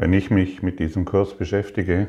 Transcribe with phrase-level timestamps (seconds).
[0.00, 2.06] Wenn ich mich mit diesem Kurs beschäftige,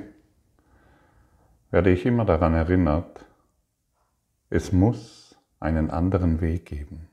[1.71, 3.25] werde ich immer daran erinnert,
[4.51, 7.07] es muss einen anderen Weg geben.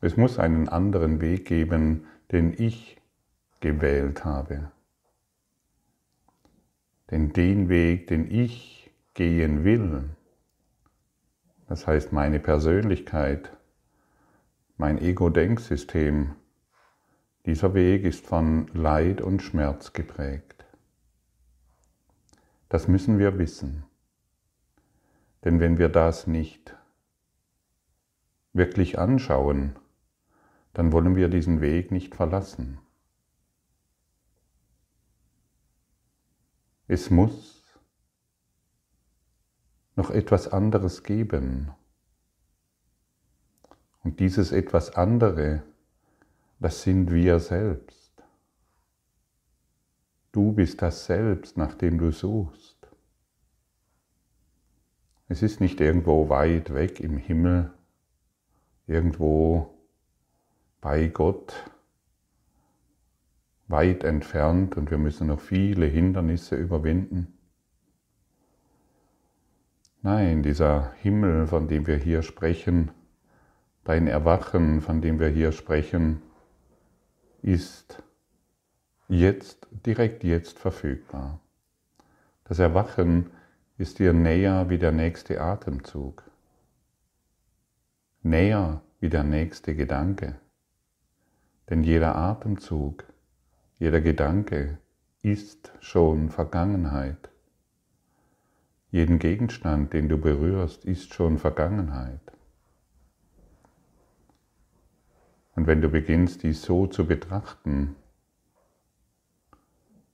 [0.00, 2.96] Es muss einen anderen Weg geben, den ich
[3.60, 4.72] gewählt habe.
[7.10, 10.08] Denn den Weg, den ich gehen will,
[11.68, 13.54] das heißt meine Persönlichkeit,
[14.78, 16.34] mein Ego-Denksystem,
[17.50, 20.64] dieser Weg ist von Leid und Schmerz geprägt.
[22.68, 23.82] Das müssen wir wissen.
[25.44, 26.76] Denn wenn wir das nicht
[28.52, 29.74] wirklich anschauen,
[30.74, 32.78] dann wollen wir diesen Weg nicht verlassen.
[36.86, 37.64] Es muss
[39.96, 41.72] noch etwas anderes geben.
[44.04, 45.64] Und dieses etwas andere
[46.60, 48.12] das sind wir selbst.
[50.30, 52.76] Du bist das Selbst, nach dem du suchst.
[55.28, 57.72] Es ist nicht irgendwo weit weg im Himmel,
[58.86, 59.74] irgendwo
[60.80, 61.70] bei Gott,
[63.68, 67.38] weit entfernt und wir müssen noch viele Hindernisse überwinden.
[70.02, 72.90] Nein, dieser Himmel, von dem wir hier sprechen,
[73.84, 76.22] dein Erwachen, von dem wir hier sprechen,
[77.42, 78.02] ist
[79.08, 81.40] jetzt, direkt jetzt verfügbar.
[82.44, 83.30] Das Erwachen
[83.78, 86.22] ist dir näher wie der nächste Atemzug,
[88.22, 90.36] näher wie der nächste Gedanke.
[91.68, 93.04] Denn jeder Atemzug,
[93.78, 94.78] jeder Gedanke
[95.22, 97.30] ist schon Vergangenheit.
[98.90, 102.20] Jeden Gegenstand, den du berührst, ist schon Vergangenheit.
[105.54, 107.96] Und wenn du beginnst, dies so zu betrachten,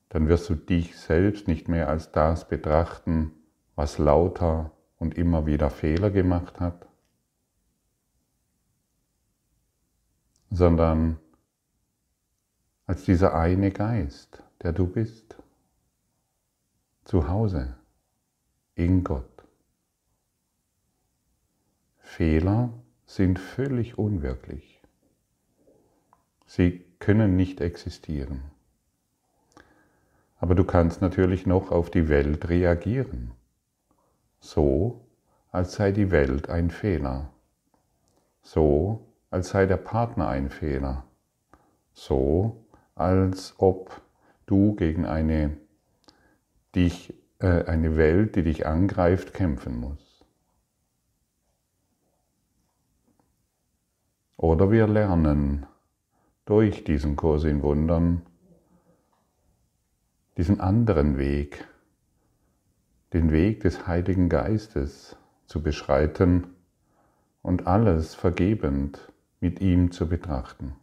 [0.09, 3.33] dann wirst du dich selbst nicht mehr als das betrachten,
[3.75, 6.89] was lauter und immer wieder Fehler gemacht hat,
[10.51, 11.19] sondern
[12.87, 15.37] als dieser eine Geist, der du bist,
[17.05, 17.77] zu Hause,
[18.75, 19.45] in Gott.
[21.99, 22.73] Fehler
[23.05, 24.76] sind völlig unwirklich.
[26.57, 28.41] Sie können nicht existieren.
[30.39, 33.33] Aber du kannst natürlich noch auf die Welt reagieren.
[34.41, 35.05] So,
[35.53, 37.31] als sei die Welt ein Fehler.
[38.41, 41.05] So, als sei der Partner ein Fehler.
[41.93, 44.01] So, als ob
[44.47, 45.59] du gegen eine,
[46.75, 50.25] dich, äh, eine Welt, die dich angreift, kämpfen musst.
[54.39, 55.67] Oder wir lernen,
[56.47, 58.23] durch diesen Kurs in Wundern
[60.37, 61.67] diesen anderen Weg,
[63.13, 66.49] den Weg des Heiligen Geistes zu beschreiten
[67.43, 70.77] und alles vergebend mit ihm zu betrachten.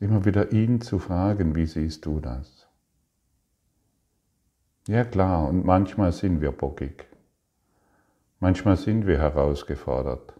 [0.00, 2.68] Immer wieder ihn zu fragen, wie siehst du das?
[4.86, 7.06] Ja klar, und manchmal sind wir bockig.
[8.40, 10.34] Manchmal sind wir herausgefordert.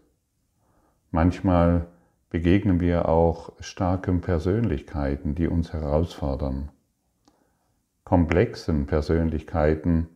[1.09, 1.87] Manchmal
[2.35, 6.69] begegnen wir auch starken Persönlichkeiten, die uns herausfordern,
[8.03, 10.09] komplexen Persönlichkeiten,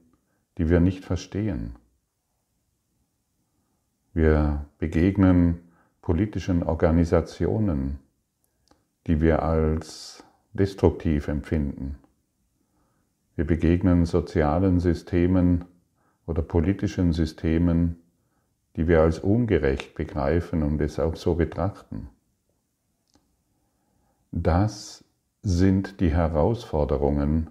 [0.58, 1.78] die wir nicht verstehen.
[4.12, 5.60] Wir begegnen
[6.02, 8.00] politischen Organisationen,
[9.08, 12.00] die wir als destruktiv empfinden.
[13.38, 15.64] Wir begegnen sozialen Systemen
[16.26, 18.02] oder politischen Systemen,
[18.80, 22.08] die wir als ungerecht begreifen und es auch so betrachten.
[24.32, 25.04] Das
[25.42, 27.50] sind die Herausforderungen,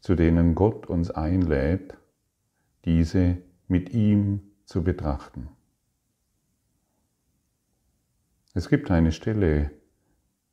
[0.00, 1.96] zu denen Gott uns einlädt,
[2.84, 3.36] diese
[3.68, 5.50] mit ihm zu betrachten.
[8.52, 9.70] Es gibt eine Stelle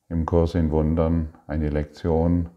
[0.09, 2.49] im Kurs in Wundern, eine Lektion,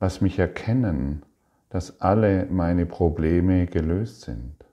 [0.00, 1.22] lass mich erkennen,
[1.68, 4.67] dass alle meine Probleme gelöst sind.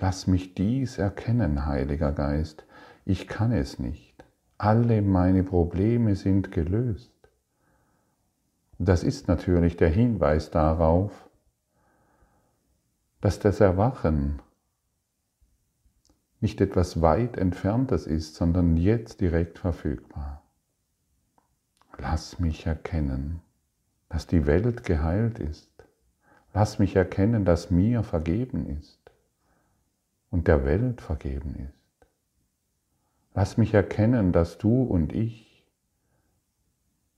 [0.00, 2.64] Lass mich dies erkennen, Heiliger Geist.
[3.04, 4.24] Ich kann es nicht.
[4.56, 7.12] Alle meine Probleme sind gelöst.
[8.78, 11.28] Das ist natürlich der Hinweis darauf,
[13.20, 14.40] dass das Erwachen
[16.40, 20.42] nicht etwas weit entferntes ist, sondern jetzt direkt verfügbar.
[21.98, 23.42] Lass mich erkennen,
[24.08, 25.70] dass die Welt geheilt ist.
[26.54, 28.99] Lass mich erkennen, dass mir vergeben ist
[30.30, 32.08] und der Welt vergeben ist.
[33.34, 35.50] Lass mich erkennen, dass du und ich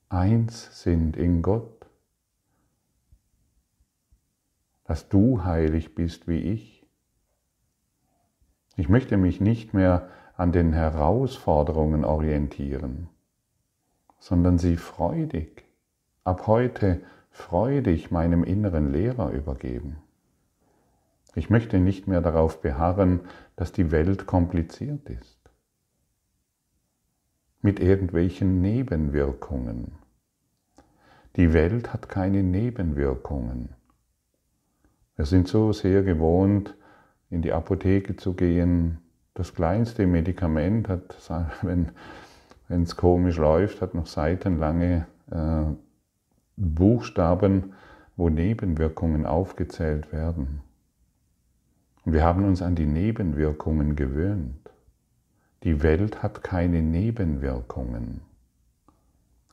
[0.08, 1.86] eins sind in Gott,
[4.84, 6.86] dass du heilig bist wie ich.
[8.76, 13.08] Ich möchte mich nicht mehr an den Herausforderungen orientieren,
[14.18, 15.64] sondern sie freudig,
[16.24, 19.96] ab heute freudig meinem inneren Lehrer übergeben.
[21.34, 23.20] Ich möchte nicht mehr darauf beharren,
[23.56, 25.38] dass die Welt kompliziert ist,
[27.62, 29.92] mit irgendwelchen Nebenwirkungen.
[31.36, 33.70] Die Welt hat keine Nebenwirkungen.
[35.16, 36.74] Wir sind so sehr gewohnt,
[37.30, 38.98] in die Apotheke zu gehen.
[39.32, 41.16] Das kleinste Medikament hat,
[41.62, 41.92] wenn
[42.68, 45.62] es komisch läuft, hat noch seitenlange äh,
[46.56, 47.72] Buchstaben,
[48.16, 50.60] wo Nebenwirkungen aufgezählt werden.
[52.04, 54.70] Und wir haben uns an die Nebenwirkungen gewöhnt.
[55.62, 58.22] Die Welt hat keine Nebenwirkungen.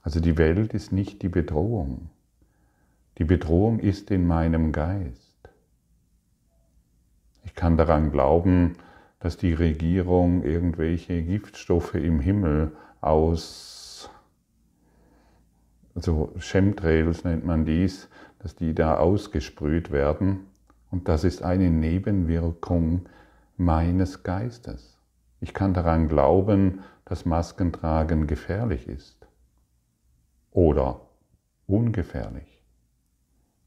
[0.01, 2.09] Also die Welt ist nicht die Bedrohung.
[3.19, 5.29] Die Bedrohung ist in meinem Geist.
[7.43, 8.75] Ich kann daran glauben,
[9.19, 14.09] dass die Regierung irgendwelche Giftstoffe im Himmel aus,
[15.93, 18.09] also Chemtrails nennt man dies,
[18.39, 20.47] dass die da ausgesprüht werden.
[20.89, 23.07] Und das ist eine Nebenwirkung
[23.57, 24.97] meines Geistes.
[25.39, 29.27] Ich kann daran glauben, dass Maskentragen gefährlich ist
[30.51, 31.01] oder
[31.67, 32.63] ungefährlich.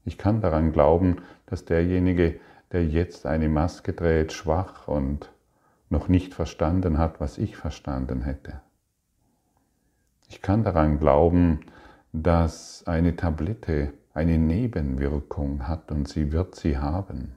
[0.05, 2.39] Ich kann daran glauben, dass derjenige,
[2.71, 5.31] der jetzt eine Maske trägt, schwach und
[5.89, 8.61] noch nicht verstanden hat, was ich verstanden hätte.
[10.27, 11.61] Ich kann daran glauben,
[12.11, 17.33] dass eine Tablette eine Nebenwirkung hat und sie wird sie haben.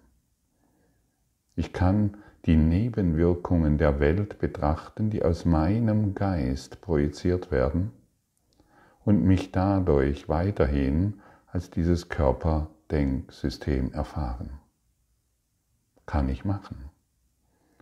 [1.54, 7.92] Ich kann die Nebenwirkungen der Welt betrachten, die aus meinem Geist projiziert werden
[9.04, 14.60] und mich dadurch weiterhin als dieses Körperdenksystem erfahren.
[16.04, 16.90] Kann ich machen.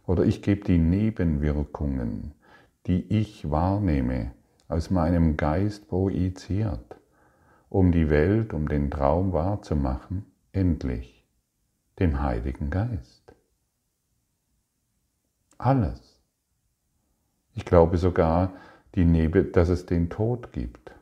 [0.07, 2.33] Oder ich gebe die Nebenwirkungen,
[2.87, 4.33] die ich wahrnehme,
[4.69, 6.94] aus meinem Geist projiziert,
[7.75, 11.27] um die Welt, um den Traum wahrzumachen, endlich
[11.99, 13.35] dem Heiligen Geist.
[15.59, 16.21] Alles.
[17.53, 18.53] Ich glaube sogar,
[18.93, 20.93] dass es den Tod gibt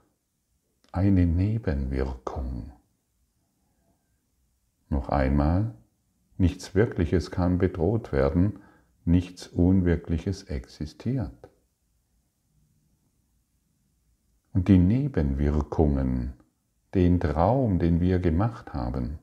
[0.93, 2.73] eine Nebenwirkung.
[4.89, 5.75] Noch einmal,
[6.39, 8.61] nichts Wirkliches kann bedroht werden,
[9.05, 11.51] nichts Unwirkliches existiert.
[14.55, 16.33] Und die Nebenwirkungen,
[16.95, 19.19] den Traum, den wir gemacht haben,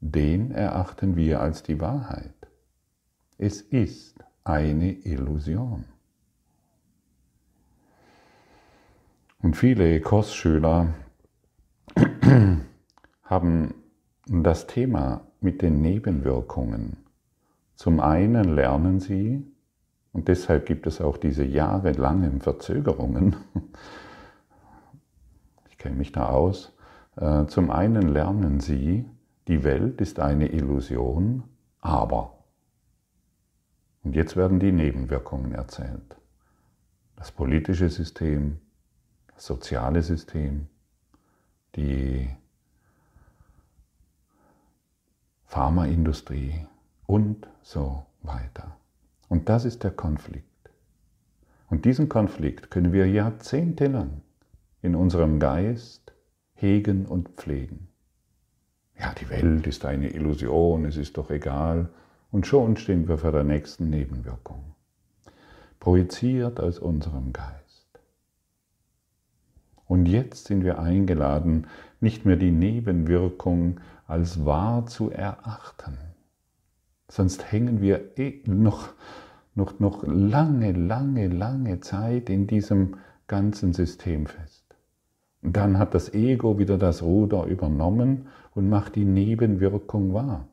[0.00, 2.34] den erachten wir als die Wahrheit.
[3.38, 5.84] Es ist eine Illusion.
[9.42, 10.94] Und viele Kursschüler
[13.24, 13.74] haben
[14.26, 16.96] das Thema mit den Nebenwirkungen.
[17.74, 19.44] Zum einen lernen sie,
[20.12, 23.36] und deshalb gibt es auch diese jahrelangen Verzögerungen,
[25.68, 26.73] ich kenne mich da aus,
[27.16, 29.04] zum einen lernen sie,
[29.46, 31.44] die Welt ist eine Illusion,
[31.80, 32.38] aber.
[34.02, 36.16] Und jetzt werden die Nebenwirkungen erzählt.
[37.16, 38.58] Das politische System,
[39.34, 40.66] das soziale System,
[41.76, 42.28] die
[45.46, 46.66] Pharmaindustrie
[47.06, 48.76] und so weiter.
[49.28, 50.48] Und das ist der Konflikt.
[51.70, 54.22] Und diesen Konflikt können wir jahrzehntelang
[54.82, 56.13] in unserem Geist
[56.64, 57.88] hegen und pflegen.
[58.98, 61.90] Ja, die Welt ist eine Illusion, es ist doch egal.
[62.30, 64.74] Und schon stehen wir vor der nächsten Nebenwirkung.
[65.78, 68.00] Projiziert aus unserem Geist.
[69.84, 71.66] Und jetzt sind wir eingeladen,
[72.00, 75.98] nicht mehr die Nebenwirkung als wahr zu erachten.
[77.08, 78.88] Sonst hängen wir eh noch,
[79.54, 84.63] noch, noch lange, lange, lange Zeit in diesem ganzen System fest.
[85.46, 90.48] Dann hat das Ego wieder das Ruder übernommen und macht die Nebenwirkung wahr.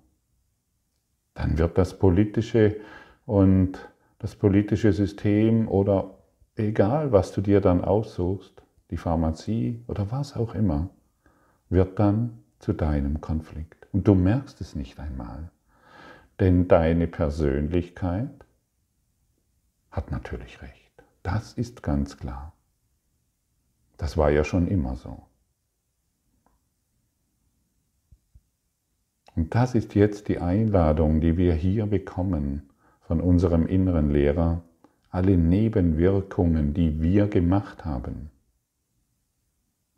[1.34, 2.76] Dann wird das politische
[3.26, 3.80] und
[4.20, 6.18] das politische System oder
[6.58, 10.90] egal, was du dir dann aussuchst, die Pharmazie oder was auch immer,
[11.70, 13.88] wird dann zu deinem Konflikt.
[13.94, 15.52] Und du merkst es nicht einmal.
[16.42, 18.46] Denn deine Persönlichkeit
[19.90, 20.92] hat natürlich recht.
[21.24, 22.52] Das ist ganz klar.
[24.02, 25.22] Das war ja schon immer so.
[29.36, 34.64] Und das ist jetzt die Einladung, die wir hier bekommen von unserem inneren Lehrer,
[35.12, 38.32] alle Nebenwirkungen, die wir gemacht haben,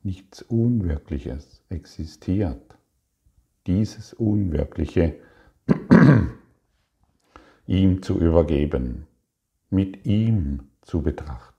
[0.02, 2.78] nichts Unwirkliches existiert.
[3.68, 5.16] Dieses Unwirkliche
[7.68, 9.08] ihm zu übergeben,
[9.70, 11.53] mit ihm zu betrachten.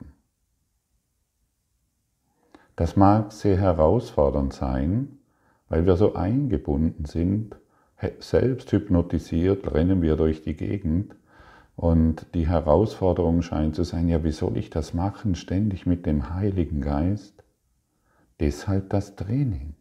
[2.76, 5.18] Das mag sehr herausfordernd sein,
[5.68, 7.56] weil wir so eingebunden sind,
[8.18, 11.14] selbst hypnotisiert rennen wir durch die Gegend
[11.76, 16.34] und die Herausforderung scheint zu sein, ja, wie soll ich das machen, ständig mit dem
[16.34, 17.42] Heiligen Geist?
[18.40, 19.74] Deshalb das Training.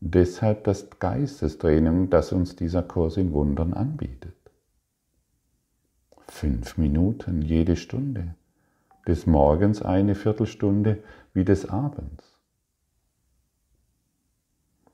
[0.00, 4.34] Deshalb das Geistestraining, das uns dieser Kurs in Wundern anbietet.
[6.28, 8.34] Fünf Minuten jede Stunde.
[9.06, 11.02] Des Morgens eine Viertelstunde
[11.34, 12.38] wie des Abends.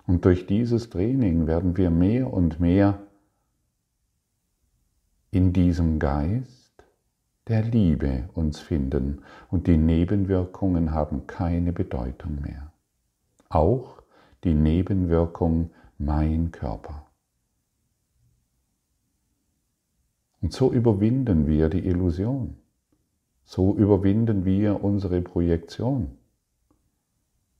[0.07, 2.99] Und durch dieses Training werden wir mehr und mehr
[5.31, 6.83] in diesem Geist
[7.47, 12.73] der Liebe uns finden und die Nebenwirkungen haben keine Bedeutung mehr.
[13.49, 14.03] Auch
[14.43, 17.07] die Nebenwirkung mein Körper.
[20.41, 22.57] Und so überwinden wir die Illusion.
[23.45, 26.17] So überwinden wir unsere Projektion.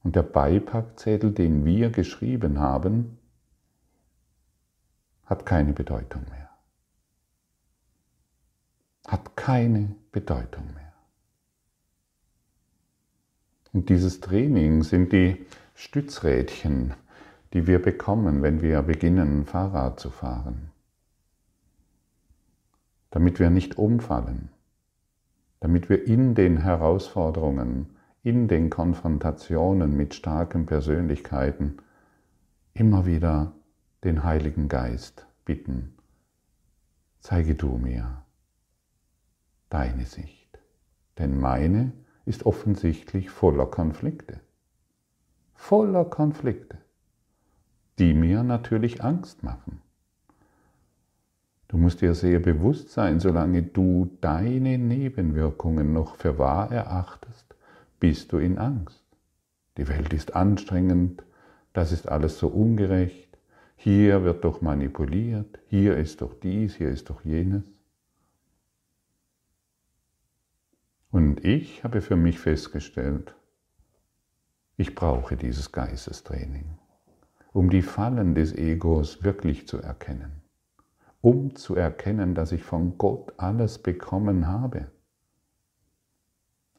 [0.03, 3.19] Und der Beipackzettel, den wir geschrieben haben,
[5.27, 6.49] hat keine Bedeutung mehr.
[9.07, 10.93] Hat keine Bedeutung mehr.
[13.73, 16.95] Und dieses Training sind die Stützrädchen,
[17.53, 20.71] die wir bekommen, wenn wir beginnen, Fahrrad zu fahren.
[23.11, 24.51] Damit wir nicht umfallen,
[25.61, 31.79] damit wir in den Herausforderungen in den Konfrontationen mit starken Persönlichkeiten
[32.75, 33.53] immer wieder
[34.05, 35.95] den Heiligen Geist bitten,
[37.21, 38.23] zeige du mir
[39.71, 40.59] deine Sicht,
[41.19, 41.93] denn meine
[42.27, 44.41] ist offensichtlich voller Konflikte,
[45.55, 46.79] voller Konflikte,
[47.99, 49.81] die mir natürlich Angst machen.
[51.69, 57.50] Du musst dir sehr bewusst sein, solange du deine Nebenwirkungen noch für wahr erachtest,
[58.01, 59.05] bist du in Angst.
[59.77, 61.23] Die Welt ist anstrengend,
[61.73, 63.39] das ist alles so ungerecht,
[63.77, 67.63] hier wird doch manipuliert, hier ist doch dies, hier ist doch jenes.
[71.11, 73.35] Und ich habe für mich festgestellt,
[74.77, 76.79] ich brauche dieses Geistestraining,
[77.53, 80.43] um die Fallen des Egos wirklich zu erkennen,
[81.21, 84.91] um zu erkennen, dass ich von Gott alles bekommen habe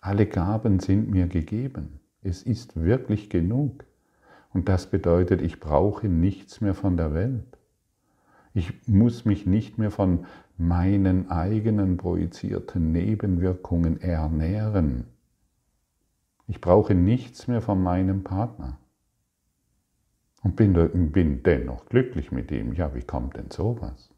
[0.02, 2.00] alle Gaben sind mir gegeben.
[2.24, 3.86] Es ist wirklich genug.
[4.54, 7.58] Und das bedeutet, ich brauche nichts mehr von der Welt.
[8.54, 10.26] Ich muss mich nicht mehr von
[10.58, 15.06] meinen eigenen projizierten Nebenwirkungen ernähren.
[16.48, 18.78] Ich brauche nichts mehr von meinem Partner.
[20.44, 22.74] Und bin, bin dennoch glücklich mit ihm.
[22.74, 24.11] Ja, wie kommt denn sowas?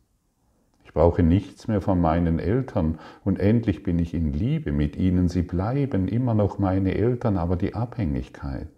[0.93, 5.27] Ich brauche nichts mehr von meinen Eltern und endlich bin ich in Liebe mit ihnen.
[5.27, 8.69] Sie bleiben immer noch meine Eltern, aber die Abhängigkeit,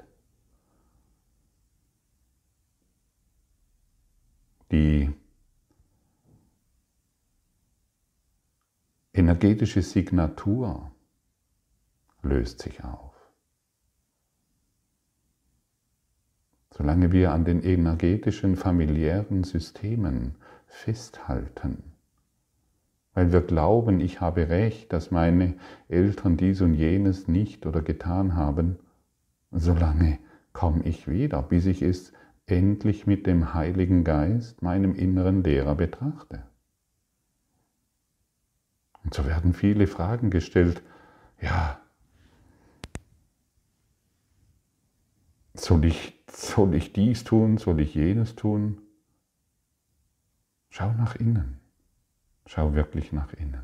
[4.72, 5.12] die
[9.12, 10.89] energetische Signatur
[12.22, 13.13] löst sich auf.
[16.72, 20.36] Solange wir an den energetischen familiären Systemen
[20.67, 21.94] festhalten,
[23.15, 25.55] weil wir glauben, ich habe recht, dass meine
[25.88, 28.77] Eltern dies und jenes nicht oder getan haben,
[29.51, 30.19] solange
[30.53, 32.12] komme ich wieder, bis ich es
[32.45, 36.43] endlich mit dem Heiligen Geist, meinem inneren Lehrer, betrachte.
[39.03, 40.84] Und so werden viele Fragen gestellt.
[41.41, 41.79] Ja,
[45.53, 48.81] soll ich, soll ich dies tun, soll ich jenes tun?
[50.69, 51.64] Schau nach innen.
[52.47, 53.63] Schau wirklich nach innen.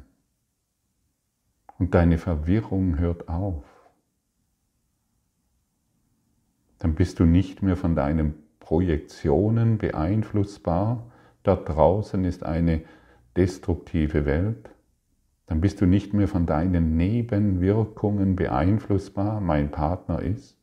[1.77, 3.63] Und deine Verwirrung hört auf.
[6.79, 11.11] Dann bist du nicht mehr von deinen Projektionen beeinflussbar.
[11.43, 12.81] Dort draußen ist eine
[13.35, 14.71] destruktive Welt.
[15.45, 19.41] Dann bist du nicht mehr von deinen Nebenwirkungen beeinflussbar.
[19.41, 20.57] Mein Partner ist.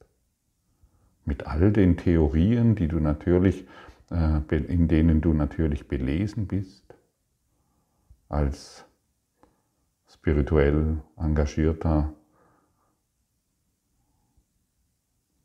[1.25, 3.67] Mit all den Theorien, die du natürlich,
[4.11, 6.88] äh, in denen du natürlich belesen bist
[8.29, 8.85] als
[10.09, 12.13] spirituell engagierter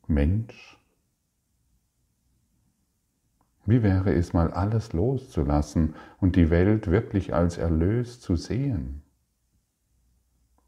[0.08, 0.78] Mensch?
[3.66, 9.04] Wie wäre es mal alles loszulassen und die Welt wirklich als erlöst zu sehen?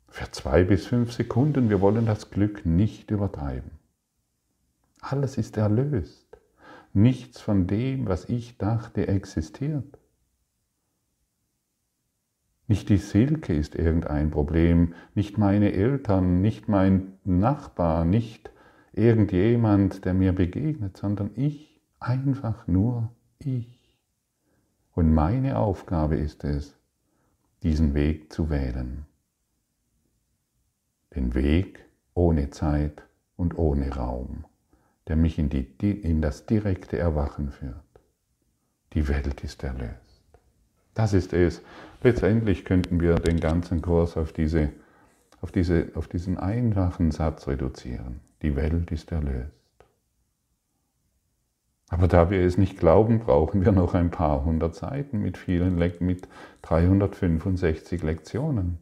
[0.08, 3.72] Für zwei bis fünf Sekunden, wir wollen das Glück nicht übertreiben.
[5.02, 6.38] Alles ist erlöst.
[6.94, 10.00] Nichts von dem, was ich dachte, existiert.
[12.68, 18.50] Nicht die Silke ist irgendein Problem, nicht meine Eltern, nicht mein Nachbar, nicht
[18.94, 24.00] irgendjemand, der mir begegnet, sondern ich, einfach nur ich.
[24.94, 26.76] Und meine Aufgabe ist es,
[27.62, 29.06] diesen Weg zu wählen.
[31.16, 33.04] Den Weg ohne Zeit
[33.36, 34.46] und ohne Raum,
[35.08, 37.76] der mich in, die, in das direkte Erwachen führt.
[38.94, 40.05] Die Welt ist erlöst.
[40.96, 41.62] Das ist es.
[42.02, 44.70] Letztendlich könnten wir den ganzen Kurs auf, diese,
[45.42, 48.22] auf, diese, auf diesen einfachen Satz reduzieren.
[48.42, 49.52] Die Welt ist erlöst.
[51.90, 55.78] Aber da wir es nicht glauben, brauchen wir noch ein paar hundert Seiten mit vielen
[55.78, 56.28] mit
[56.64, 58.80] 365 Lektionen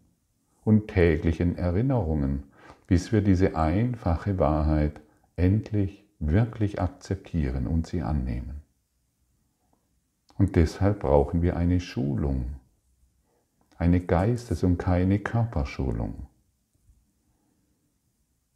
[0.64, 2.44] und täglichen Erinnerungen,
[2.88, 5.02] bis wir diese einfache Wahrheit
[5.36, 8.63] endlich wirklich akzeptieren und sie annehmen.
[10.38, 12.56] Und deshalb brauchen wir eine Schulung,
[13.78, 16.28] eine Geistes- und keine Körperschulung.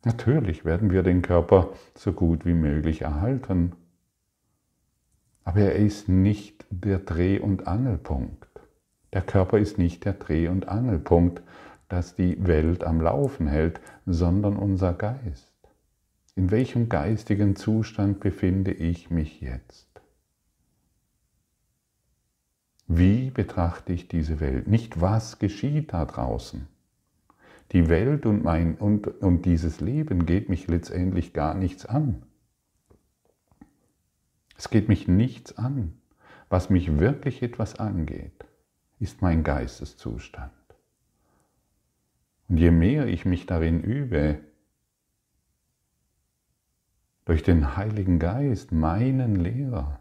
[0.06, 3.74] Natürlich werden wir den Körper so gut wie möglich erhalten,
[5.44, 8.48] aber er ist nicht der Dreh- und Angelpunkt.
[9.14, 11.42] Der Körper ist nicht der Dreh- und Angelpunkt,
[11.90, 15.52] das die Welt am Laufen hält, sondern unser Geist.
[16.36, 19.87] In welchem geistigen Zustand befinde ich mich jetzt?
[22.88, 24.68] Wie betrachte ich diese Welt?
[24.68, 26.68] Nicht was geschieht da draußen.
[27.74, 32.24] Die Welt und, mein, und, und dieses Leben geht mich letztendlich gar nichts an.
[34.58, 36.00] Es geht mich nichts an.
[36.50, 38.46] Was mich wirklich etwas angeht,
[39.00, 40.54] ist mein Geisteszustand.
[42.48, 44.40] Und je mehr ich mich darin übe,
[47.26, 50.00] durch den Heiligen Geist, meinen Lehrer,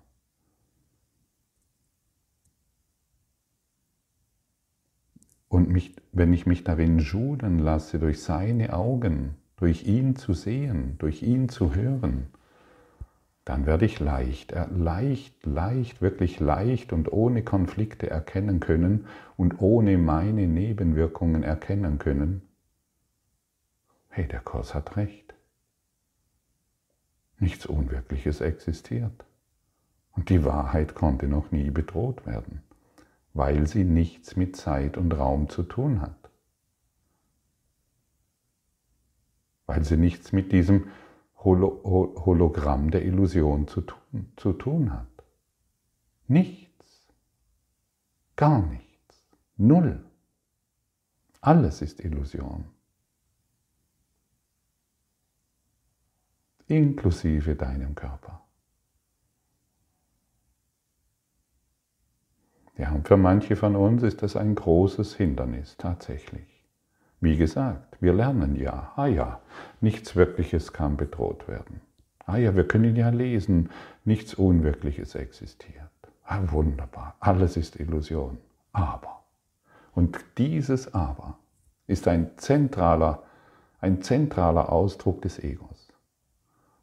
[5.49, 10.97] und mich, wenn ich mich darin schuden lasse, durch seine Augen, durch ihn zu sehen,
[10.99, 12.27] durch ihn zu hören,
[13.47, 19.07] dann werde ich leicht, äh, leicht, leicht, wirklich leicht und ohne Konflikte erkennen können
[19.37, 22.43] und ohne meine Nebenwirkungen erkennen können,
[24.09, 25.35] hey, der Kurs hat recht.
[27.39, 29.25] Nichts Unwirkliches existiert.
[30.11, 32.63] Und die Wahrheit konnte noch nie bedroht werden,
[33.37, 36.31] weil sie nichts mit Zeit und Raum zu tun hat.
[39.67, 40.91] Weil sie nichts mit diesem
[41.37, 45.07] Hologramm der Illusion zu tun, zu tun hat.
[46.29, 47.07] Nichts.
[48.37, 49.27] Gar nichts.
[49.57, 50.05] Null.
[51.41, 52.65] Alles ist Illusion.
[56.69, 58.46] Inklusive deinem Körper.
[62.79, 66.65] Ja, und für manche von uns ist das ein großes Hindernis tatsächlich.
[67.21, 69.41] Wie gesagt, wir lernen ja, ah ja,
[69.81, 71.81] nichts Wirkliches kann bedroht werden.
[72.27, 73.71] Ah ja, wir können ja lesen,
[74.05, 75.91] nichts Unwirkliches existiert.
[76.25, 78.39] Ah, wunderbar, alles ist Illusion.
[78.73, 79.23] Aber,
[79.95, 81.39] und dieses Aber
[81.87, 83.23] ist ein zentraler,
[83.81, 85.93] ein zentraler Ausdruck des Egos.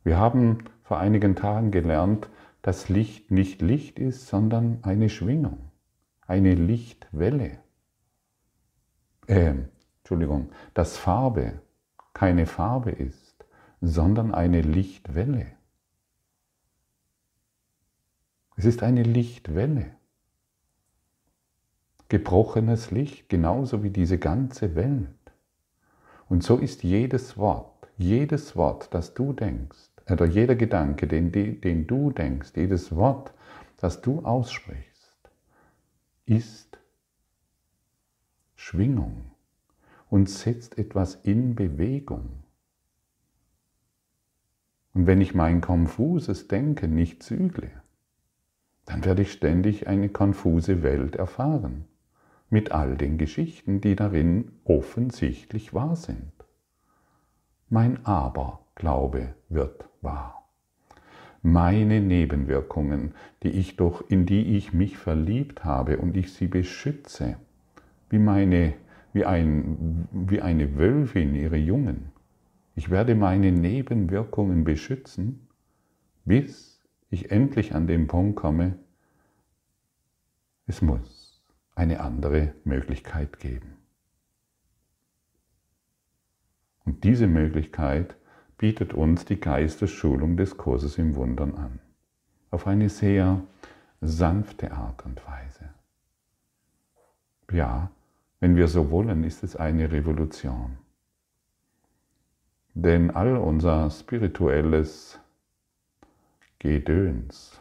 [0.03, 2.29] Wir haben vor einigen Tagen gelernt,
[2.61, 5.59] dass Licht nicht Licht ist, sondern eine Schwingung,
[6.27, 7.59] eine Lichtwelle.
[9.27, 11.61] Ähm, Entschuldigung, dass Farbe
[12.13, 13.45] keine Farbe ist,
[13.81, 15.47] sondern eine Lichtwelle.
[18.55, 19.95] Es ist eine Lichtwelle.
[22.09, 25.07] Gebrochenes Licht, genauso wie diese ganze Welt.
[26.29, 31.87] Und so ist jedes Wort, jedes Wort, das du denkst, oder jeder Gedanke, den, den
[31.87, 33.33] du denkst, jedes Wort,
[33.77, 34.92] das du aussprichst,
[36.25, 36.79] ist
[38.55, 39.31] Schwingung
[40.09, 42.43] und setzt etwas in Bewegung.
[44.93, 47.71] Und wenn ich mein konfuses Denken nicht zügle,
[48.85, 51.85] dann werde ich ständig eine konfuse Welt erfahren,
[52.49, 56.31] mit all den Geschichten, die darin offensichtlich wahr sind.
[57.69, 60.42] Mein Aberglaube wird wahr.
[61.43, 67.37] Meine Nebenwirkungen, die ich doch, in die ich mich verliebt habe und ich sie beschütze,
[68.09, 68.73] wie meine
[69.13, 72.11] wie, ein, wie eine Wölfin ihre Jungen.
[72.75, 75.47] Ich werde meine Nebenwirkungen beschützen,
[76.25, 78.79] bis ich endlich an den Punkt komme,
[80.65, 81.43] es muss
[81.75, 83.77] eine andere Möglichkeit geben.
[86.85, 88.17] Und diese Möglichkeit
[88.63, 91.79] bietet uns die Geistesschulung des Kurses im Wundern an.
[92.49, 93.41] Auf eine sehr
[93.99, 95.67] sanfte Art und Weise.
[97.51, 97.91] Ja,
[98.39, 100.77] wenn wir so wollen, ist es eine Revolution.
[102.73, 105.19] Denn all unser spirituelles
[106.57, 107.59] Gedöns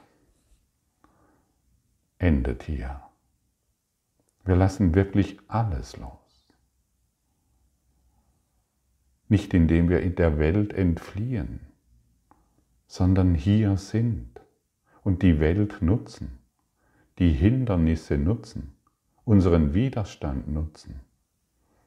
[2.19, 3.01] endet hier.
[4.45, 6.22] Wir lassen wirklich alles los.
[9.33, 11.61] Nicht indem wir in der Welt entfliehen,
[12.87, 14.43] sondern hier sind
[15.05, 16.39] und die Welt nutzen,
[17.19, 18.75] die Hindernisse nutzen,
[19.25, 21.01] unseren Widerstand nutzen,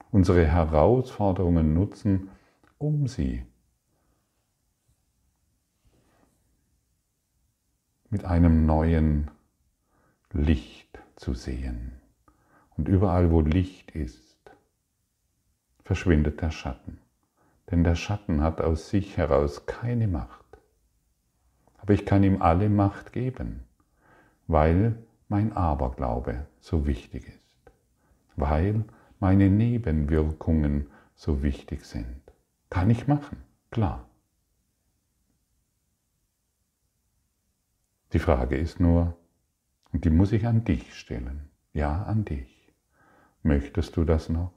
[0.10, 2.32] unsere Herausforderungen nutzen,
[2.80, 3.46] um sie
[8.10, 9.30] mit einem neuen
[10.34, 11.92] Licht zu sehen.
[12.76, 14.40] Und überall, wo Licht ist,
[15.84, 17.05] verschwindet der Schatten.
[17.71, 20.45] Denn der Schatten hat aus sich heraus keine Macht.
[21.78, 23.63] Aber ich kann ihm alle Macht geben,
[24.47, 24.97] weil
[25.28, 27.71] mein Aberglaube so wichtig ist,
[28.36, 28.84] weil
[29.19, 32.21] meine Nebenwirkungen so wichtig sind.
[32.69, 34.08] Kann ich machen, klar.
[38.13, 39.17] Die Frage ist nur,
[39.91, 42.73] und die muss ich an dich stellen, ja an dich.
[43.43, 44.55] Möchtest du das noch?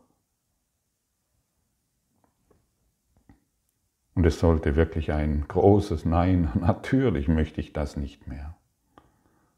[4.19, 8.57] Und es sollte wirklich ein großes Nein, natürlich möchte ich das nicht mehr.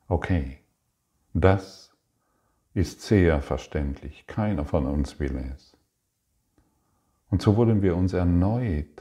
[0.07, 0.59] Okay,
[1.33, 1.96] das
[2.75, 5.79] ist sehr verständlich, keiner von uns will es.
[7.31, 9.01] Und so wollen wir uns erneut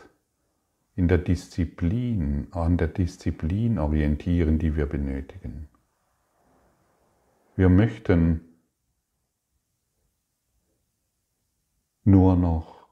[0.95, 5.67] in der Disziplin, an der Disziplin orientieren, die wir benötigen.
[7.58, 8.45] Wir möchten
[12.06, 12.88] nur noch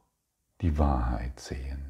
[0.60, 1.87] die Wahrheit sehen.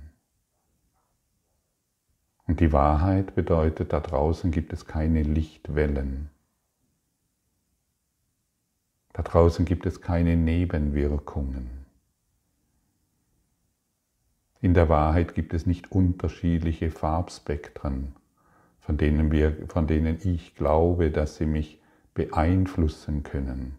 [2.48, 6.30] Und die Wahrheit bedeutet, da draußen gibt es keine Lichtwellen.
[9.12, 11.70] Da draußen gibt es keine Nebenwirkungen.
[14.62, 18.16] In der Wahrheit gibt es nicht unterschiedliche Farbspektren,
[18.80, 21.82] von denen, wir, von denen ich glaube, dass sie mich
[22.14, 23.76] beeinflussen können,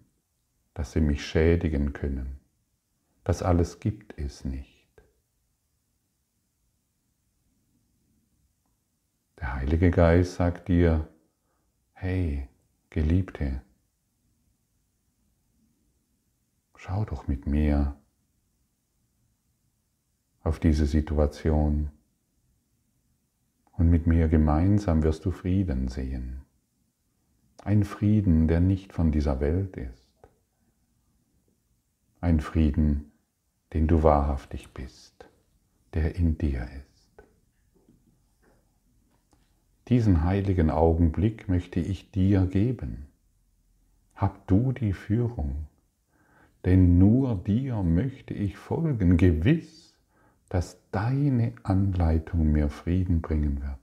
[0.75, 2.39] dass sie mich schädigen können.
[3.25, 4.78] Das alles gibt es nicht.
[9.49, 11.09] Der Heilige Geist sagt dir,
[11.95, 12.47] hey,
[12.91, 13.63] Geliebte,
[16.77, 17.97] schau doch mit mir
[20.43, 21.91] auf diese Situation.
[23.73, 26.43] Und mit mir gemeinsam wirst du Frieden sehen.
[27.65, 30.29] Ein Frieden, der nicht von dieser Welt ist.
[32.21, 33.13] Ein Frieden,
[33.73, 35.27] den du wahrhaftig bist,
[35.95, 36.88] der in dir ist.
[39.89, 43.07] Diesen heiligen Augenblick möchte ich dir geben.
[44.15, 45.67] Hab du die Führung,
[46.65, 49.89] denn nur dir möchte ich folgen, gewiss
[50.49, 53.79] dass deine Anleitung mir Frieden bringen wird.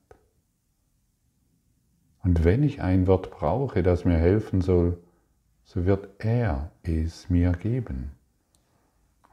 [2.23, 4.97] Und wenn ich ein Wort brauche, das mir helfen soll,
[5.63, 8.11] so wird er es mir geben.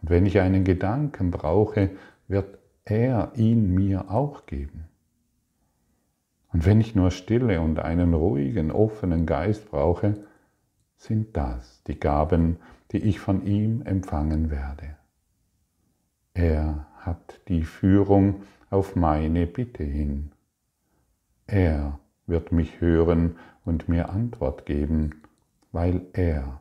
[0.00, 1.90] Und wenn ich einen Gedanken brauche,
[2.28, 4.88] wird er ihn mir auch geben.
[6.52, 10.24] Und wenn ich nur Stille und einen ruhigen, offenen Geist brauche,
[10.96, 12.58] sind das die Gaben,
[12.92, 14.96] die ich von ihm empfangen werde.
[16.34, 20.32] Er hat die Führung auf meine Bitte hin.
[21.46, 25.22] Er wird mich hören und mir Antwort geben,
[25.72, 26.60] weil er,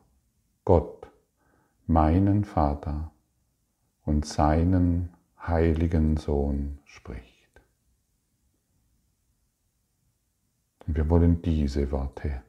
[0.65, 1.07] Gott,
[1.85, 3.11] meinen Vater
[4.05, 5.09] und seinen
[5.45, 7.30] heiligen Sohn spricht.
[10.91, 12.43] Und wir wollen diese Worte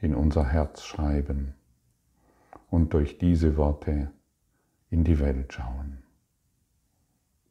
[0.00, 1.54] in unser Herz schreiben
[2.70, 4.12] und durch diese Worte
[4.88, 5.98] in die Welt schauen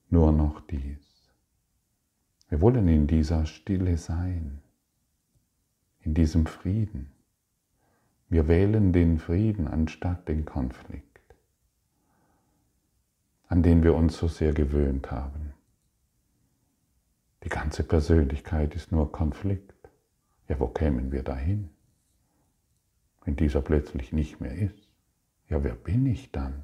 [0.10, 1.34] nur noch dies.
[2.48, 4.62] Wir wollen in dieser Stille sein,
[6.00, 7.12] in diesem Frieden.
[8.30, 11.36] Wir wählen den Frieden anstatt den Konflikt,
[13.50, 15.52] an den wir uns so sehr gewöhnt haben.
[17.44, 19.75] Die ganze Persönlichkeit ist nur Konflikt.
[20.48, 21.70] Ja, wo kämen wir dahin,
[23.24, 24.90] wenn dieser plötzlich nicht mehr ist?
[25.48, 26.64] Ja, wer bin ich dann?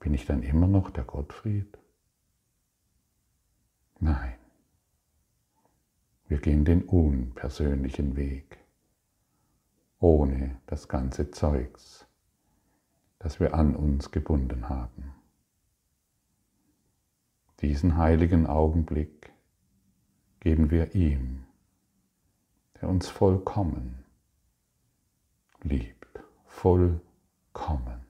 [0.00, 1.78] Bin ich dann immer noch der Gottfried?
[3.98, 4.34] Nein.
[6.28, 8.58] Wir gehen den unpersönlichen Weg,
[10.00, 12.06] ohne das ganze Zeugs,
[13.20, 15.12] das wir an uns gebunden haben.
[17.60, 19.32] Diesen heiligen Augenblick
[20.40, 21.45] geben wir ihm,
[22.80, 24.04] der uns vollkommen
[25.62, 28.05] liebt, vollkommen.